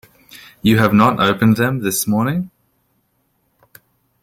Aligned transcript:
You 0.63 0.79
have 0.79 0.95
not 0.95 1.19
opened 1.19 1.57
them 1.57 1.81
this 1.83 2.07
morning? 2.07 2.49